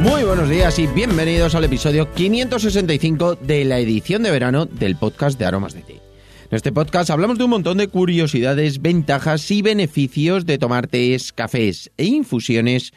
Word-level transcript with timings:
Muy 0.00 0.24
buenos 0.24 0.50
días 0.50 0.78
y 0.78 0.86
bienvenidos 0.86 1.54
al 1.54 1.64
episodio 1.64 2.12
565 2.12 3.36
de 3.36 3.64
la 3.64 3.78
edición 3.78 4.22
de 4.22 4.30
verano 4.30 4.66
del 4.66 4.96
podcast 4.96 5.38
de 5.38 5.46
Aromas 5.46 5.72
de 5.72 5.80
Té. 5.80 5.94
En 5.94 6.56
este 6.56 6.70
podcast 6.70 7.08
hablamos 7.08 7.38
de 7.38 7.44
un 7.44 7.50
montón 7.50 7.78
de 7.78 7.88
curiosidades, 7.88 8.82
ventajas 8.82 9.50
y 9.50 9.62
beneficios 9.62 10.44
de 10.44 10.58
tomar 10.58 10.86
tés, 10.86 11.32
cafés 11.32 11.90
e 11.96 12.04
infusiones 12.04 12.92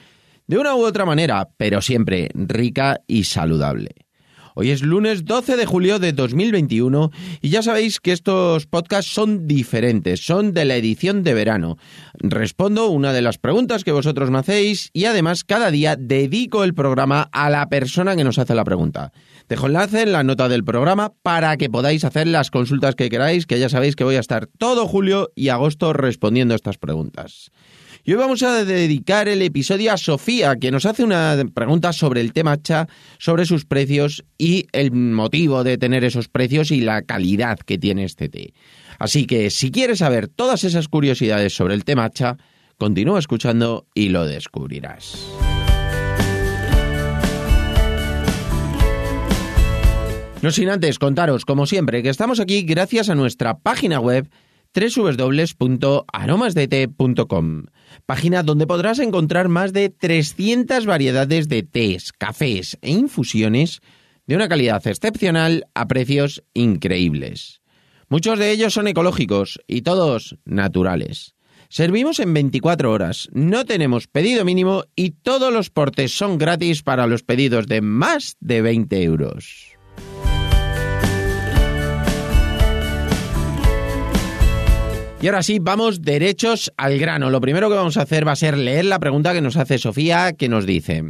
de 0.46 0.58
una 0.58 0.76
u 0.76 0.84
otra 0.84 1.06
manera, 1.06 1.48
pero 1.58 1.82
siempre 1.82 2.30
rica 2.34 3.00
y 3.08 3.24
saludable. 3.24 3.96
Hoy 4.62 4.72
es 4.72 4.82
lunes 4.82 5.24
12 5.24 5.56
de 5.56 5.66
julio 5.66 6.00
de 6.00 6.12
2021 6.12 7.12
y 7.40 7.48
ya 7.48 7.64
sabéis 7.64 8.02
que 8.02 8.12
estos 8.12 8.66
podcasts 8.66 9.10
son 9.10 9.48
diferentes, 9.48 10.20
son 10.20 10.54
de 10.54 10.66
la 10.66 10.76
edición 10.76 11.24
de 11.24 11.34
verano. 11.34 11.78
Respondo 12.16 12.90
una 12.90 13.14
de 13.14 13.22
las 13.22 13.38
preguntas 13.38 13.86
que 13.86 13.94
vosotros 13.94 14.32
me 14.32 14.40
hacéis 14.40 14.90
y 14.92 15.06
además 15.06 15.46
cada 15.46 15.72
día 15.72 15.96
dedico 15.96 16.66
el 16.66 16.74
programa 16.74 17.30
a 17.32 17.50
la 17.50 17.70
persona 17.70 18.18
que 18.18 18.26
nos 18.26 18.38
hace 18.38 18.54
la 18.54 18.66
pregunta. 18.66 19.14
Dejo 19.48 19.68
enlace 19.68 20.02
en 20.02 20.12
la 20.12 20.26
nota 20.26 20.50
del 20.50 20.66
programa 20.66 21.14
para 21.24 21.56
que 21.56 21.70
podáis 21.70 22.04
hacer 22.04 22.28
las 22.28 22.52
consultas 22.52 22.96
que 22.96 23.10
queráis, 23.10 23.46
que 23.46 23.60
ya 23.60 23.70
sabéis 23.70 23.96
que 23.96 24.04
voy 24.04 24.16
a 24.18 24.20
estar 24.20 24.48
todo 24.58 24.90
julio 24.90 25.32
y 25.36 25.48
agosto 25.48 25.94
respondiendo 25.94 26.54
estas 26.54 26.78
preguntas. 26.78 27.50
Y 28.04 28.14
hoy 28.14 28.18
vamos 28.18 28.44
a 28.44 28.64
dedicar 28.64 29.28
el 29.28 29.42
episodio 29.42 29.92
a 29.92 29.98
Sofía, 29.98 30.56
que 30.56 30.72
nos 30.72 30.86
hace 30.86 31.04
una 31.04 31.36
pregunta 31.54 31.92
sobre 31.92 32.22
el 32.22 32.32
té 32.32 32.44
matcha, 32.44 32.88
sobre 33.18 33.46
sus 33.46 33.66
precios 33.66 34.24
y 34.38 34.68
el 34.72 34.92
motivo 34.92 35.64
de 35.64 35.78
tener 35.78 36.04
esos 36.04 36.30
precios 36.30 36.72
y 36.72 36.82
la 36.82 37.02
calidad 37.02 37.60
que 37.60 37.78
tiene 37.78 38.06
este 38.06 38.30
té. 38.30 38.54
Así 39.00 39.26
que 39.26 39.50
si 39.50 39.70
quieres 39.72 40.00
saber 40.00 40.30
todas 40.30 40.64
esas 40.64 40.88
curiosidades 40.88 41.54
sobre 41.54 41.74
el 41.74 41.84
té 41.84 41.96
matcha, 41.96 42.38
continúa 42.78 43.20
escuchando 43.20 43.86
y 43.94 44.10
lo 44.10 44.26
descubrirás. 44.26 45.18
No 50.42 50.52
sin 50.52 50.70
antes 50.70 51.00
contaros, 51.00 51.44
como 51.44 51.66
siempre, 51.66 52.02
que 52.02 52.08
estamos 52.08 52.40
aquí 52.40 52.62
gracias 52.62 53.10
a 53.10 53.16
nuestra 53.16 53.58
página 53.58 54.00
web 54.00 54.30
www.aromasdete.com, 54.74 57.64
página 58.06 58.44
donde 58.44 58.68
podrás 58.68 59.00
encontrar 59.00 59.50
más 59.50 59.74
de 59.74 59.90
300 59.90 60.86
variedades 60.86 61.50
de 61.50 61.64
tés, 61.64 62.12
cafés 62.12 62.78
e 62.82 62.92
infusiones 62.92 63.82
de 64.28 64.36
una 64.36 64.48
calidad 64.48 64.86
excepcional 64.86 65.66
a 65.74 65.88
precios 65.88 66.44
increíbles. 66.54 67.62
Muchos 68.10 68.40
de 68.40 68.52
ellos 68.52 68.74
son 68.74 68.88
ecológicos 68.88 69.60
y 69.68 69.82
todos 69.82 70.38
naturales. 70.46 71.36
Servimos 71.70 72.20
en 72.20 72.34
24 72.34 72.92
horas, 72.92 73.30
no 73.32 73.66
tenemos 73.66 74.08
pedido 74.08 74.44
mínimo 74.44 74.86
y 74.96 75.12
todos 75.12 75.54
los 75.54 75.70
portes 75.70 76.12
son 76.12 76.40
gratis 76.40 76.82
para 76.82 77.06
los 77.06 77.22
pedidos 77.22 77.68
de 77.68 77.82
más 77.82 78.36
de 78.40 78.64
20 78.64 79.04
euros. 79.04 79.79
Y 85.22 85.28
ahora 85.28 85.44
sí, 85.44 85.60
vamos 85.60 86.02
derechos 86.02 86.72
al 86.78 86.98
grano. 86.98 87.30
Lo 87.30 87.42
primero 87.42 87.68
que 87.70 87.76
vamos 87.76 87.98
a 87.98 88.04
hacer 88.04 88.26
va 88.26 88.32
a 88.32 88.38
ser 88.38 88.58
leer 88.58 88.86
la 88.86 89.00
pregunta 89.00 89.34
que 89.34 89.42
nos 89.42 89.58
hace 89.58 89.78
Sofía, 89.78 90.32
que 90.34 90.48
nos 90.48 90.66
dice... 90.66 91.04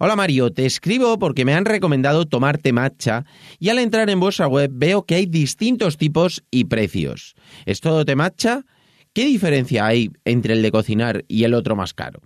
Hola 0.00 0.14
Mario, 0.14 0.52
te 0.52 0.64
escribo 0.64 1.18
porque 1.18 1.44
me 1.44 1.54
han 1.54 1.64
recomendado 1.64 2.24
tomarte 2.24 2.72
matcha 2.72 3.24
y 3.58 3.70
al 3.70 3.80
entrar 3.80 4.08
en 4.10 4.20
vuestra 4.20 4.46
web 4.46 4.70
veo 4.72 5.02
que 5.02 5.16
hay 5.16 5.26
distintos 5.26 5.96
tipos 5.96 6.44
y 6.52 6.66
precios. 6.66 7.34
¿Es 7.66 7.80
todo 7.80 8.04
té 8.04 8.14
matcha? 8.14 8.64
¿Qué 9.12 9.24
diferencia 9.24 9.86
hay 9.86 10.12
entre 10.24 10.52
el 10.52 10.62
de 10.62 10.70
cocinar 10.70 11.24
y 11.26 11.42
el 11.42 11.52
otro 11.52 11.74
más 11.74 11.94
caro? 11.94 12.20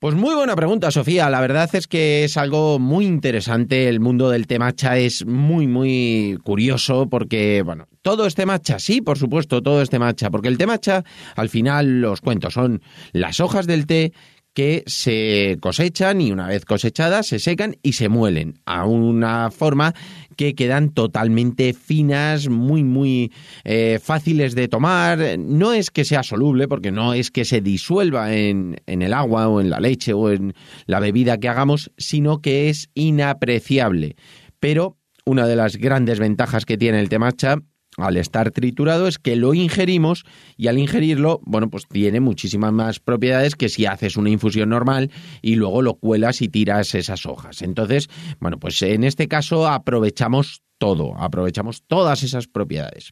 Pues 0.00 0.14
muy 0.14 0.36
buena 0.36 0.54
pregunta, 0.54 0.92
Sofía. 0.92 1.28
La 1.28 1.40
verdad 1.40 1.68
es 1.72 1.88
que 1.88 2.22
es 2.22 2.36
algo 2.36 2.78
muy 2.78 3.04
interesante. 3.04 3.88
El 3.88 3.98
mundo 3.98 4.30
del 4.30 4.46
té 4.46 4.60
matcha 4.60 4.96
es 4.96 5.26
muy, 5.26 5.66
muy 5.66 6.38
curioso 6.44 7.08
porque, 7.08 7.62
bueno, 7.64 7.88
todo 8.00 8.24
este 8.26 8.46
matcha, 8.46 8.78
sí, 8.78 9.00
por 9.00 9.18
supuesto, 9.18 9.60
todo 9.60 9.82
este 9.82 9.98
matcha, 9.98 10.30
porque 10.30 10.46
el 10.46 10.56
té 10.56 10.68
matcha, 10.68 11.02
al 11.34 11.48
final, 11.48 12.00
los 12.00 12.20
cuentos 12.20 12.54
son 12.54 12.80
las 13.10 13.40
hojas 13.40 13.66
del 13.66 13.86
té 13.86 14.12
que 14.58 14.82
se 14.86 15.56
cosechan 15.60 16.20
y 16.20 16.32
una 16.32 16.48
vez 16.48 16.64
cosechadas 16.64 17.28
se 17.28 17.38
secan 17.38 17.76
y 17.80 17.92
se 17.92 18.08
muelen 18.08 18.54
a 18.66 18.86
una 18.86 19.52
forma 19.52 19.94
que 20.34 20.56
quedan 20.56 20.90
totalmente 20.90 21.72
finas, 21.74 22.48
muy, 22.48 22.82
muy 22.82 23.32
eh, 23.62 24.00
fáciles 24.02 24.56
de 24.56 24.66
tomar. 24.66 25.38
No 25.38 25.74
es 25.74 25.92
que 25.92 26.04
sea 26.04 26.24
soluble, 26.24 26.66
porque 26.66 26.90
no 26.90 27.14
es 27.14 27.30
que 27.30 27.44
se 27.44 27.60
disuelva 27.60 28.34
en, 28.34 28.80
en 28.86 29.02
el 29.02 29.12
agua 29.12 29.46
o 29.46 29.60
en 29.60 29.70
la 29.70 29.78
leche 29.78 30.12
o 30.12 30.28
en 30.28 30.54
la 30.86 30.98
bebida 30.98 31.38
que 31.38 31.48
hagamos, 31.48 31.92
sino 31.96 32.40
que 32.40 32.68
es 32.68 32.90
inapreciable. 32.94 34.16
Pero 34.58 34.96
una 35.24 35.46
de 35.46 35.54
las 35.54 35.76
grandes 35.76 36.18
ventajas 36.18 36.64
que 36.64 36.76
tiene 36.76 36.98
el 36.98 37.08
té 37.08 37.20
matcha 37.20 37.58
al 37.98 38.16
estar 38.16 38.50
triturado 38.50 39.08
es 39.08 39.18
que 39.18 39.36
lo 39.36 39.54
ingerimos 39.54 40.24
y 40.56 40.68
al 40.68 40.78
ingerirlo, 40.78 41.40
bueno, 41.44 41.68
pues 41.70 41.86
tiene 41.88 42.20
muchísimas 42.20 42.72
más 42.72 43.00
propiedades 43.00 43.54
que 43.54 43.68
si 43.68 43.86
haces 43.86 44.16
una 44.16 44.30
infusión 44.30 44.70
normal 44.70 45.10
y 45.42 45.56
luego 45.56 45.82
lo 45.82 45.94
cuelas 45.94 46.42
y 46.42 46.48
tiras 46.48 46.94
esas 46.94 47.26
hojas. 47.26 47.62
Entonces, 47.62 48.08
bueno, 48.40 48.58
pues 48.58 48.80
en 48.82 49.04
este 49.04 49.28
caso 49.28 49.68
aprovechamos 49.68 50.62
todo, 50.78 51.16
aprovechamos 51.18 51.82
todas 51.86 52.22
esas 52.22 52.46
propiedades. 52.46 53.10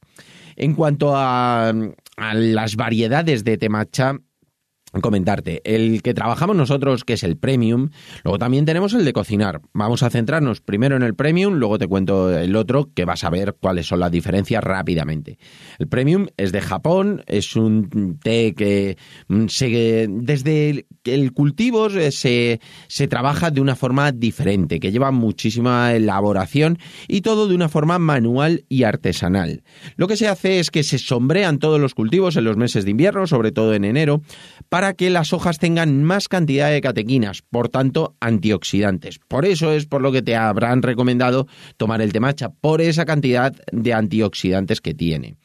En 0.55 0.75
cuanto 0.75 1.15
a, 1.17 1.69
a 1.69 2.35
las 2.35 2.77
variedades 2.77 3.45
de 3.45 3.59
temacha, 3.59 4.15
comentarte. 5.01 5.61
El 5.65 6.03
que 6.03 6.15
trabajamos 6.15 6.57
nosotros, 6.57 7.05
que 7.05 7.15
es 7.15 7.23
el 7.23 7.37
premium, 7.37 7.91
luego 8.25 8.39
también 8.39 8.65
tenemos 8.65 8.95
el 8.95 9.05
de 9.05 9.13
cocinar. 9.13 9.61
Vamos 9.73 10.03
a 10.03 10.11
centrarnos 10.11 10.61
primero 10.61 10.97
en 10.97 11.03
el 11.03 11.15
premium, 11.15 11.55
luego 11.55 11.79
te 11.79 11.87
cuento 11.87 12.37
el 12.37 12.57
otro, 12.57 12.91
que 12.95 13.05
vas 13.05 13.25
a 13.25 13.31
ver 13.31 13.57
cuáles 13.61 13.87
son 13.87 14.01
las 14.01 14.11
diferencias 14.11 14.63
rápidamente. 14.63 15.39
El 15.79 15.89
premium 15.89 16.27
es 16.37 16.53
de 16.53 16.61
Japón, 16.61 17.23
es 17.27 17.57
un 17.57 18.19
té 18.23 18.55
que 18.55 18.97
mm, 19.29 19.47
se, 19.49 20.07
desde 20.09 20.87
el 21.05 21.33
cultivo 21.33 21.89
se, 21.91 22.61
se 22.89 23.09
trabaja 23.09 23.51
de 23.51 23.61
una 23.61 23.77
forma 23.77 24.13
diferente, 24.13 24.81
que 24.81 24.93
lleva 24.93 25.11
muchísima 25.11 25.93
elaboración 25.93 26.79
y 27.09 27.21
todo 27.21 27.49
de 27.49 27.55
una 27.55 27.69
forma 27.69 27.99
manual 27.99 28.65
y 28.69 28.85
artesanal. 28.85 29.63
Lo 29.97 30.09
que 30.09 30.17
se 30.17 30.29
hace 30.29 30.59
es 30.59 30.71
que 30.71 30.83
se 30.83 30.99
sombrean 30.99 31.59
todos 31.59 31.81
los 31.81 31.95
cultivos 31.95 32.37
en 32.37 32.45
los 32.45 32.57
meses 32.57 32.85
de 32.85 32.91
invierno, 32.91 33.27
sobre 33.27 33.53
todo 33.53 33.75
en 33.75 33.85
enero, 33.85 34.23
para 34.69 34.86
que 34.95 35.11
las 35.11 35.33
hojas 35.33 35.59
tengan 35.59 36.03
más 36.03 36.29
cantidad 36.29 36.71
de 36.71 36.81
catequinas, 36.81 37.43
por 37.43 37.69
tanto 37.69 38.17
antioxidantes. 38.21 39.19
Por 39.29 39.45
eso 39.45 39.73
es 39.73 39.87
por 39.87 40.03
lo 40.03 40.13
que 40.13 40.23
te 40.23 40.37
habrán 40.37 40.83
recomendado 40.83 41.47
tomar 41.77 42.01
el 42.01 42.13
temacha, 42.13 42.51
por 42.51 42.81
esa 42.81 43.05
cantidad 43.05 43.55
de 43.73 43.93
antioxidantes 43.93 44.81
que 44.81 44.95
tiene. 44.95 45.37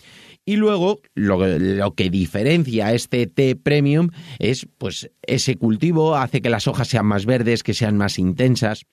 Y 0.43 0.55
luego 0.55 0.99
lo, 1.13 1.45
lo, 1.59 1.93
que 1.93 2.09
diferencia 2.09 2.93
este 2.93 3.27
té 3.27 3.55
premium 3.55 4.09
es 4.39 4.67
pues 4.77 5.11
ese 5.21 5.55
cultivo 5.55 6.15
hace 6.15 6.41
que 6.41 6.49
las 6.49 6.67
hojas 6.67 6.87
sean 6.87 7.05
más 7.05 7.25
verdes, 7.25 7.61
que 7.61 7.75
sean 7.75 7.95
más 7.95 8.17
intensas 8.17 8.85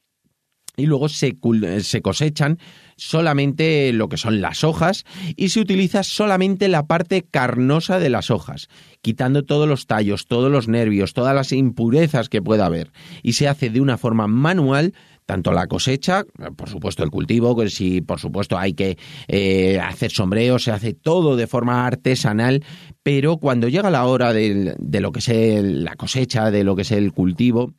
y 0.79 0.87
luego 0.87 1.09
se, 1.09 1.37
se, 1.81 2.03
cosechan 2.03 2.59
solamente 2.97 3.93
lo 3.93 4.09
que 4.09 4.17
son 4.17 4.41
las 4.41 4.65
hojas 4.65 5.05
y 5.37 5.51
se 5.51 5.61
utiliza 5.61 6.05
solamente 6.05 6.69
la 6.69 6.87
parte 6.87 7.27
carnosa 7.29 7.99
de 7.99 8.09
las 8.09 8.31
hojas, 8.31 8.69
quitando 9.03 9.45
todos 9.45 9.69
los 9.69 9.87
tallos, 9.87 10.27
todos 10.27 10.51
los 10.51 10.69
nervios, 10.69 11.15
todas 11.15 11.35
las 11.35 11.53
impurezas 11.53 12.29
que 12.29 12.41
pueda 12.41 12.67
haber. 12.67 12.93
Y 13.23 13.35
se 13.35 13.49
hace 13.49 13.71
de 13.71 13.81
una 13.81 13.99
forma 13.99 14.29
manual 14.29 14.95
tanto 15.27 15.53
la 15.53 15.67
cosecha, 15.67 16.25
por 16.57 16.71
supuesto 16.71 17.05
el 17.05 17.11
cultivo, 17.11 17.55
que 17.55 17.69
si 17.69 18.01
por 18.01 18.19
supuesto 18.19 18.57
hay 18.57 18.73
que 18.73 18.97
eh, 19.27 19.79
hacer 19.79 20.11
sombreo, 20.11 20.59
se 20.59 20.71
hace 20.71 20.95
todo 20.95 21.37
de 21.37 21.47
forma 21.47 21.87
artesanal, 21.87 22.65
pero 23.03 23.37
cuando 23.37 23.69
llega 23.69 23.91
la 23.91 24.07
hora 24.07 24.33
de, 24.33 24.75
de 24.79 25.01
lo 25.01 25.13
que 25.13 25.19
es 25.19 25.63
la 25.63 25.97
cosecha, 25.97 26.51
de 26.51 26.65
lo 26.65 26.77
que 26.77 26.83
es 26.83 26.93
el 26.93 27.13
cultivo, 27.13 27.75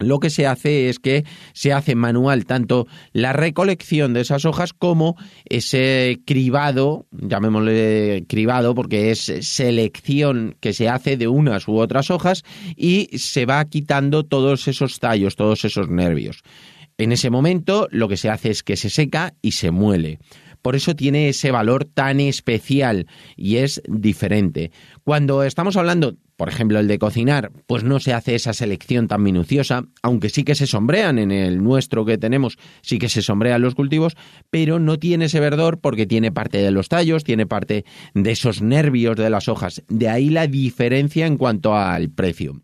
lo 0.00 0.18
que 0.18 0.30
se 0.30 0.46
hace 0.46 0.88
es 0.88 0.98
que 0.98 1.24
se 1.52 1.72
hace 1.72 1.94
manual 1.94 2.46
tanto 2.46 2.86
la 3.12 3.32
recolección 3.32 4.12
de 4.12 4.22
esas 4.22 4.44
hojas 4.44 4.72
como 4.72 5.16
ese 5.44 6.20
cribado, 6.26 7.06
llamémosle 7.12 8.24
cribado 8.28 8.74
porque 8.74 9.10
es 9.10 9.32
selección 9.42 10.56
que 10.60 10.72
se 10.72 10.88
hace 10.88 11.16
de 11.16 11.28
unas 11.28 11.68
u 11.68 11.76
otras 11.76 12.10
hojas 12.10 12.42
y 12.76 13.08
se 13.18 13.46
va 13.46 13.64
quitando 13.66 14.24
todos 14.24 14.66
esos 14.68 14.98
tallos, 14.98 15.36
todos 15.36 15.64
esos 15.64 15.88
nervios. 15.88 16.42
En 16.98 17.12
ese 17.12 17.30
momento 17.30 17.88
lo 17.90 18.08
que 18.08 18.16
se 18.16 18.30
hace 18.30 18.50
es 18.50 18.62
que 18.62 18.76
se 18.76 18.90
seca 18.90 19.34
y 19.42 19.52
se 19.52 19.70
muele. 19.70 20.18
Por 20.62 20.76
eso 20.76 20.94
tiene 20.94 21.28
ese 21.28 21.50
valor 21.50 21.84
tan 21.86 22.20
especial 22.20 23.06
y 23.36 23.56
es 23.56 23.82
diferente. 23.88 24.70
Cuando 25.04 25.42
estamos 25.42 25.76
hablando 25.76 26.16
por 26.40 26.48
ejemplo, 26.48 26.78
el 26.78 26.88
de 26.88 26.98
cocinar, 26.98 27.52
pues 27.66 27.84
no 27.84 28.00
se 28.00 28.14
hace 28.14 28.34
esa 28.34 28.54
selección 28.54 29.08
tan 29.08 29.22
minuciosa, 29.22 29.84
aunque 30.00 30.30
sí 30.30 30.42
que 30.42 30.54
se 30.54 30.66
sombrean 30.66 31.18
en 31.18 31.32
el 31.32 31.62
nuestro 31.62 32.06
que 32.06 32.16
tenemos, 32.16 32.56
sí 32.80 32.98
que 32.98 33.10
se 33.10 33.20
sombrean 33.20 33.60
los 33.60 33.74
cultivos, 33.74 34.16
pero 34.48 34.78
no 34.78 34.98
tiene 34.98 35.26
ese 35.26 35.38
verdor 35.38 35.80
porque 35.80 36.06
tiene 36.06 36.32
parte 36.32 36.56
de 36.56 36.70
los 36.70 36.88
tallos, 36.88 37.24
tiene 37.24 37.44
parte 37.44 37.84
de 38.14 38.30
esos 38.30 38.62
nervios 38.62 39.18
de 39.18 39.28
las 39.28 39.48
hojas. 39.48 39.82
De 39.88 40.08
ahí 40.08 40.30
la 40.30 40.46
diferencia 40.46 41.26
en 41.26 41.36
cuanto 41.36 41.76
al 41.76 42.08
precio. 42.08 42.62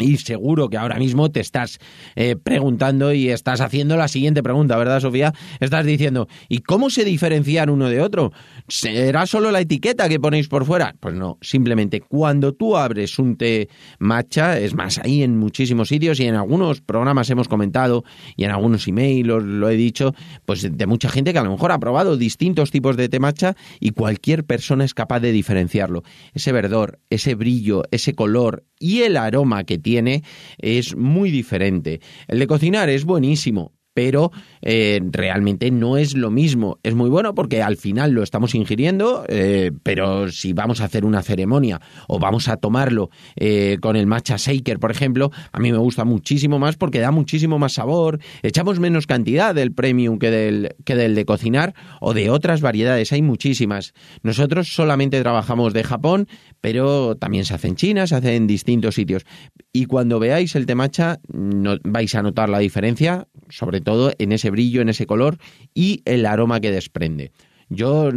Y 0.00 0.16
seguro 0.16 0.68
que 0.68 0.76
ahora 0.76 0.96
mismo 0.96 1.30
te 1.30 1.40
estás 1.40 1.78
eh, 2.16 2.36
preguntando 2.36 3.12
y 3.12 3.28
estás 3.28 3.60
haciendo 3.60 3.96
la 3.96 4.08
siguiente 4.08 4.42
pregunta, 4.42 4.76
¿verdad, 4.76 5.00
Sofía? 5.00 5.32
Estás 5.60 5.84
diciendo, 5.84 6.28
¿y 6.48 6.60
cómo 6.60 6.90
se 6.90 7.04
diferencian 7.04 7.70
uno 7.70 7.88
de 7.88 8.00
otro? 8.00 8.32
¿Será 8.68 9.26
solo 9.26 9.50
la 9.50 9.60
etiqueta 9.60 10.08
que 10.08 10.18
ponéis 10.18 10.48
por 10.48 10.64
fuera? 10.64 10.94
Pues 11.00 11.14
no, 11.14 11.38
simplemente 11.40 12.00
cuando 12.00 12.54
tú 12.54 12.76
abres 12.76 13.18
un 13.18 13.36
té 13.36 13.68
matcha, 13.98 14.58
es 14.58 14.74
más, 14.74 14.98
ahí 14.98 15.22
en 15.22 15.36
muchísimos 15.38 15.88
sitios 15.88 16.18
y 16.20 16.26
en 16.26 16.34
algunos 16.34 16.80
programas 16.80 17.28
hemos 17.30 17.48
comentado 17.48 18.04
y 18.36 18.44
en 18.44 18.50
algunos 18.50 18.88
emails 18.88 19.26
lo 19.26 19.68
he 19.68 19.76
dicho, 19.76 20.14
pues 20.46 20.66
de 20.70 20.86
mucha 20.86 21.08
gente 21.08 21.32
que 21.32 21.38
a 21.38 21.44
lo 21.44 21.50
mejor 21.50 21.72
ha 21.72 21.78
probado 21.78 22.16
distintos 22.16 22.70
tipos 22.70 22.96
de 22.96 23.08
té 23.08 23.20
matcha 23.20 23.56
y 23.78 23.90
cualquier 23.90 24.44
persona 24.44 24.84
es 24.84 24.94
capaz 24.94 25.20
de 25.20 25.32
diferenciarlo. 25.32 26.02
Ese 26.32 26.52
verdor, 26.52 27.00
ese 27.10 27.34
brillo, 27.34 27.82
ese 27.90 28.14
color 28.14 28.64
y 28.80 29.02
el 29.02 29.16
aroma 29.16 29.62
que 29.62 29.78
tiene 29.78 30.24
es 30.58 30.96
muy 30.96 31.30
diferente. 31.30 32.00
El 32.26 32.40
de 32.40 32.48
cocinar 32.48 32.88
es 32.88 33.04
buenísimo, 33.04 33.72
pero 34.00 34.32
eh, 34.62 34.98
realmente 35.12 35.70
no 35.70 35.98
es 35.98 36.16
lo 36.16 36.30
mismo. 36.30 36.78
Es 36.82 36.94
muy 36.94 37.10
bueno 37.10 37.34
porque 37.34 37.62
al 37.62 37.76
final 37.76 38.12
lo 38.12 38.22
estamos 38.22 38.54
ingiriendo, 38.54 39.26
eh, 39.28 39.72
pero 39.82 40.30
si 40.30 40.54
vamos 40.54 40.80
a 40.80 40.86
hacer 40.86 41.04
una 41.04 41.20
ceremonia 41.20 41.82
o 42.08 42.18
vamos 42.18 42.48
a 42.48 42.56
tomarlo 42.56 43.10
eh, 43.36 43.76
con 43.82 43.96
el 43.96 44.06
matcha 44.06 44.36
shaker, 44.38 44.78
por 44.78 44.90
ejemplo, 44.90 45.30
a 45.52 45.60
mí 45.60 45.70
me 45.70 45.76
gusta 45.76 46.06
muchísimo 46.06 46.58
más 46.58 46.78
porque 46.78 46.98
da 46.98 47.10
muchísimo 47.10 47.58
más 47.58 47.74
sabor. 47.74 48.20
Echamos 48.42 48.80
menos 48.80 49.06
cantidad 49.06 49.54
del 49.54 49.72
premium 49.72 50.18
que 50.18 50.30
del, 50.30 50.74
que 50.86 50.94
del 50.94 51.14
de 51.14 51.26
cocinar 51.26 51.74
o 52.00 52.14
de 52.14 52.30
otras 52.30 52.62
variedades. 52.62 53.12
Hay 53.12 53.20
muchísimas. 53.20 53.92
Nosotros 54.22 54.68
solamente 54.68 55.20
trabajamos 55.20 55.74
de 55.74 55.84
Japón, 55.84 56.26
pero 56.62 57.16
también 57.16 57.44
se 57.44 57.52
hace 57.52 57.68
en 57.68 57.76
China, 57.76 58.06
se 58.06 58.14
hace 58.14 58.34
en 58.34 58.46
distintos 58.46 58.94
sitios. 58.94 59.26
Y 59.74 59.84
cuando 59.84 60.18
veáis 60.18 60.54
el 60.54 60.64
temacha, 60.64 61.20
no, 61.28 61.76
vais 61.84 62.14
a 62.14 62.22
notar 62.22 62.48
la 62.48 62.60
diferencia, 62.60 63.28
sobre 63.50 63.80
todo 63.80 63.89
en 64.18 64.32
ese 64.32 64.50
brillo, 64.50 64.82
en 64.82 64.88
ese 64.88 65.06
color 65.06 65.38
y 65.74 66.02
el 66.04 66.26
aroma 66.26 66.60
que 66.60 66.70
desprende. 66.70 67.32
Yo 67.68 68.10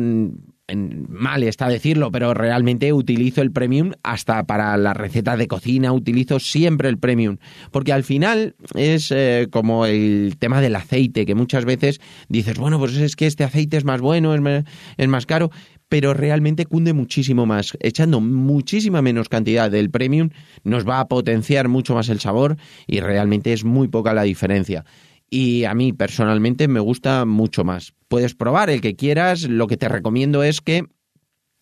mal 0.75 1.43
está 1.43 1.67
decirlo, 1.67 2.11
pero 2.11 2.33
realmente 2.33 2.93
utilizo 2.93 3.41
el 3.41 3.51
premium 3.51 3.91
hasta 4.01 4.43
para 4.45 4.75
las 4.77 4.95
recetas 4.95 5.37
de 5.37 5.47
cocina, 5.47 5.91
utilizo 5.91 6.39
siempre 6.39 6.89
el 6.89 6.97
premium, 6.97 7.37
porque 7.71 7.93
al 7.93 8.03
final 8.03 8.55
es 8.75 9.11
eh, 9.11 9.47
como 9.51 9.85
el 9.85 10.37
tema 10.39 10.61
del 10.61 10.75
aceite, 10.75 11.25
que 11.25 11.35
muchas 11.35 11.65
veces 11.65 11.99
dices, 12.29 12.57
bueno, 12.57 12.79
pues 12.79 12.95
es 12.95 13.15
que 13.15 13.27
este 13.27 13.43
aceite 13.43 13.77
es 13.77 13.83
más 13.83 14.01
bueno, 14.01 14.33
es 14.33 15.07
más 15.07 15.25
caro, 15.25 15.51
pero 15.89 16.13
realmente 16.13 16.65
cunde 16.65 16.93
muchísimo 16.93 17.45
más. 17.45 17.77
Echando 17.79 18.21
muchísima 18.21 19.01
menos 19.01 19.29
cantidad 19.29 19.69
del 19.69 19.91
premium 19.91 20.29
nos 20.63 20.87
va 20.87 20.99
a 20.99 21.07
potenciar 21.07 21.67
mucho 21.67 21.93
más 21.93 22.09
el 22.09 22.19
sabor 22.19 22.57
y 22.87 23.01
realmente 23.01 23.53
es 23.53 23.63
muy 23.63 23.89
poca 23.89 24.13
la 24.13 24.23
diferencia 24.23 24.85
y 25.33 25.65
a 25.65 25.73
mí 25.73 25.93
personalmente 25.93 26.67
me 26.67 26.79
gusta 26.79 27.25
mucho 27.25 27.63
más. 27.63 27.95
Puedes 28.07 28.35
probar 28.35 28.69
el 28.69 28.81
que 28.81 28.95
quieras, 28.95 29.49
lo 29.49 29.65
que 29.65 29.77
te 29.77 29.89
recomiendo 29.89 30.43
es 30.43 30.61
que 30.61 30.85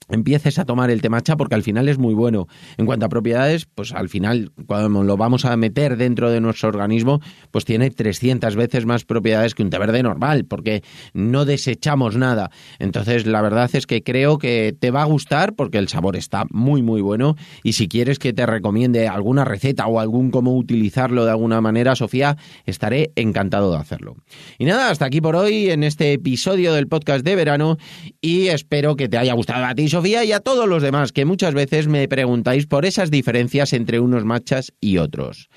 empieces 0.09 0.59
a 0.59 0.65
tomar 0.65 0.89
el 0.91 1.01
temacha 1.01 1.37
porque 1.37 1.55
al 1.55 1.63
final 1.63 1.87
es 1.89 1.97
muy 1.97 2.13
bueno. 2.13 2.47
En 2.77 2.85
cuanto 2.85 3.05
a 3.05 3.09
propiedades, 3.09 3.65
pues 3.65 3.93
al 3.93 4.09
final 4.09 4.51
cuando 4.65 5.03
lo 5.03 5.17
vamos 5.17 5.45
a 5.45 5.55
meter 5.57 5.97
dentro 5.97 6.29
de 6.29 6.41
nuestro 6.41 6.69
organismo, 6.69 7.21
pues 7.51 7.65
tiene 7.65 7.89
300 7.89 8.55
veces 8.55 8.85
más 8.85 9.05
propiedades 9.05 9.55
que 9.55 9.63
un 9.63 9.69
té 9.69 9.77
verde 9.77 10.03
normal 10.03 10.45
porque 10.45 10.83
no 11.13 11.45
desechamos 11.45 12.17
nada. 12.17 12.51
Entonces 12.79 13.25
la 13.25 13.41
verdad 13.41 13.69
es 13.73 13.87
que 13.87 14.03
creo 14.03 14.37
que 14.37 14.75
te 14.77 14.91
va 14.91 15.03
a 15.03 15.05
gustar 15.05 15.53
porque 15.53 15.77
el 15.77 15.87
sabor 15.87 16.15
está 16.15 16.45
muy 16.49 16.81
muy 16.81 17.01
bueno 17.01 17.35
y 17.63 17.73
si 17.73 17.87
quieres 17.87 18.19
que 18.19 18.33
te 18.33 18.45
recomiende 18.45 19.07
alguna 19.07 19.45
receta 19.45 19.87
o 19.87 19.99
algún 19.99 20.31
cómo 20.31 20.55
utilizarlo 20.55 21.25
de 21.25 21.31
alguna 21.31 21.61
manera, 21.61 21.95
Sofía, 21.95 22.37
estaré 22.65 23.11
encantado 23.15 23.71
de 23.71 23.77
hacerlo. 23.77 24.15
Y 24.57 24.65
nada, 24.65 24.89
hasta 24.89 25.05
aquí 25.05 25.21
por 25.21 25.35
hoy 25.35 25.69
en 25.69 25.83
este 25.83 26.13
episodio 26.13 26.73
del 26.73 26.87
podcast 26.87 27.23
de 27.23 27.35
verano 27.35 27.77
y 28.19 28.47
espero 28.47 28.95
que 28.95 29.07
te 29.07 29.17
haya 29.17 29.33
gustado 29.33 29.65
a 29.65 29.75
ti, 29.75 29.87
Sofía 29.91 30.23
y 30.23 30.31
a 30.31 30.39
todos 30.39 30.67
los 30.67 30.81
demás 30.81 31.11
que 31.11 31.25
muchas 31.25 31.53
veces 31.53 31.87
me 31.87 32.07
preguntáis 32.07 32.65
por 32.65 32.85
esas 32.85 33.11
diferencias 33.11 33.73
entre 33.73 33.99
unos 33.99 34.23
machas 34.23 34.71
y 34.79 34.97
otros. 34.97 35.49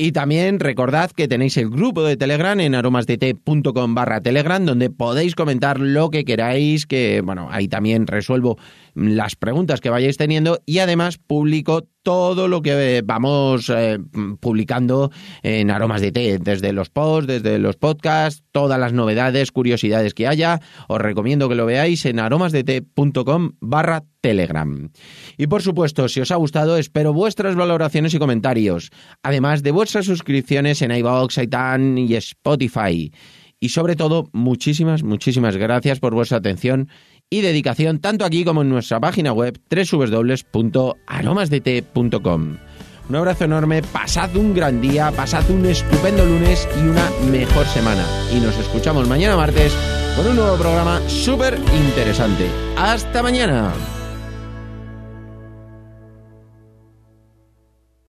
Y 0.00 0.12
también 0.12 0.60
recordad 0.60 1.10
que 1.10 1.26
tenéis 1.26 1.56
el 1.56 1.70
grupo 1.70 2.04
de 2.04 2.16
Telegram 2.16 2.58
en 2.60 2.74
aromasdt.com 2.74 3.94
barra 3.94 4.20
Telegram 4.20 4.64
donde 4.64 4.90
podéis 4.90 5.34
comentar 5.34 5.80
lo 5.80 6.10
que 6.10 6.24
queráis, 6.24 6.86
que 6.86 7.20
bueno, 7.20 7.48
ahí 7.50 7.66
también 7.66 8.06
resuelvo 8.06 8.58
las 8.98 9.36
preguntas 9.36 9.80
que 9.80 9.90
vayáis 9.90 10.16
teniendo 10.16 10.60
y 10.66 10.78
además 10.78 11.18
publico 11.18 11.86
todo 12.02 12.48
lo 12.48 12.62
que 12.62 13.02
vamos 13.04 13.70
eh, 13.70 13.98
publicando 14.40 15.10
en 15.42 15.70
Aromas 15.70 16.00
de 16.00 16.10
Té, 16.10 16.38
desde 16.38 16.72
los 16.72 16.88
posts, 16.90 17.26
desde 17.26 17.58
los 17.58 17.76
podcasts, 17.76 18.42
todas 18.50 18.80
las 18.80 18.92
novedades, 18.92 19.52
curiosidades 19.52 20.14
que 20.14 20.26
haya. 20.26 20.60
Os 20.88 21.00
recomiendo 21.00 21.48
que 21.48 21.54
lo 21.54 21.66
veáis 21.66 22.06
en 22.06 22.18
aromasdt.com 22.18 23.52
barra 23.60 24.04
Telegram. 24.20 24.90
Y 25.36 25.46
por 25.46 25.62
supuesto, 25.62 26.08
si 26.08 26.20
os 26.20 26.30
ha 26.30 26.36
gustado, 26.36 26.78
espero 26.78 27.12
vuestras 27.12 27.54
valoraciones 27.54 28.14
y 28.14 28.18
comentarios, 28.18 28.90
además 29.22 29.62
de 29.62 29.70
vuestras 29.70 30.06
suscripciones 30.06 30.82
en 30.82 30.92
iVoox, 30.92 31.38
iTunes 31.38 32.10
y 32.10 32.14
Spotify. 32.16 33.12
Y 33.60 33.70
sobre 33.70 33.96
todo, 33.96 34.28
muchísimas, 34.32 35.02
muchísimas 35.02 35.56
gracias 35.56 35.98
por 35.98 36.14
vuestra 36.14 36.38
atención 36.38 36.88
y 37.30 37.40
dedicación 37.40 38.00
tanto 38.00 38.24
aquí 38.24 38.44
como 38.44 38.62
en 38.62 38.70
nuestra 38.70 38.98
página 39.00 39.32
web 39.32 39.60
www.aromasdt.com. 39.70 42.56
Un 43.08 43.16
abrazo 43.16 43.44
enorme, 43.44 43.82
pasad 43.82 44.36
un 44.36 44.54
gran 44.54 44.82
día, 44.82 45.10
pasad 45.12 45.48
un 45.50 45.64
estupendo 45.64 46.26
lunes 46.26 46.68
y 46.76 46.80
una 46.86 47.08
mejor 47.30 47.64
semana. 47.66 48.04
Y 48.36 48.40
nos 48.40 48.58
escuchamos 48.58 49.08
mañana 49.08 49.36
martes 49.36 49.72
con 50.14 50.26
un 50.26 50.36
nuevo 50.36 50.58
programa 50.58 51.00
súper 51.08 51.58
interesante. 51.74 52.50
¡Hasta 52.76 53.22
mañana! 53.22 53.72